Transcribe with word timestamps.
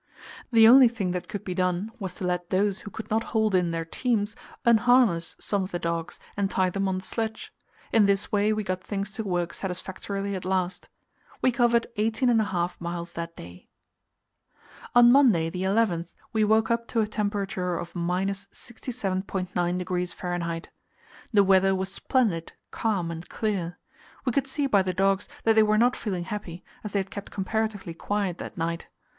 The 0.51 0.67
only 0.67 0.87
thing 0.87 1.11
that 1.11 1.27
could 1.27 1.43
be 1.43 1.53
done 1.53 1.91
was 1.99 2.15
to 2.15 2.23
let 2.25 2.49
those 2.49 2.79
who 2.79 2.89
could 2.89 3.11
not 3.11 3.21
hold 3.21 3.53
in 3.53 3.69
their 3.69 3.85
teams 3.85 4.35
unharness 4.65 5.35
some 5.39 5.61
of 5.61 5.69
the 5.69 5.77
dogs 5.77 6.19
and 6.35 6.49
tie 6.49 6.71
them 6.71 6.87
on 6.87 6.97
the 6.97 7.03
sledge. 7.03 7.53
In 7.93 8.07
this 8.07 8.31
way 8.31 8.51
we 8.51 8.63
got 8.63 8.83
things 8.83 9.13
to 9.13 9.23
work 9.23 9.53
satisfactorily 9.53 10.33
at 10.33 10.43
last. 10.43 10.89
We 11.43 11.51
covered 11.51 11.85
eighteen 11.97 12.31
and 12.31 12.41
a 12.41 12.45
half 12.45 12.81
miles 12.81 13.13
that 13.13 13.35
day. 13.35 13.67
On 14.95 15.11
Monday, 15.11 15.51
the 15.51 15.61
11th, 15.61 16.07
we 16.33 16.43
woke 16.43 16.71
up 16.71 16.87
to 16.87 17.01
a 17.01 17.07
temperature 17.07 17.77
of 17.77 17.93
67.9° 17.93 20.15
F. 20.65 20.69
The 21.31 21.43
weather 21.43 21.75
was 21.75 21.91
splendid, 21.93 22.53
calm, 22.71 23.11
and 23.11 23.29
clear. 23.29 23.77
We 24.25 24.31
could 24.31 24.47
see 24.47 24.65
by 24.65 24.81
the 24.81 24.95
dogs 24.95 25.29
that 25.43 25.53
they 25.53 25.61
were 25.61 25.77
not 25.77 25.95
feeling 25.95 26.23
happy, 26.23 26.63
as 26.83 26.93
they 26.93 26.99
had 26.99 27.11
kept 27.11 27.29
comparatively 27.29 27.93
quiet 27.93 28.39
that 28.39 28.57
night. 28.57 28.87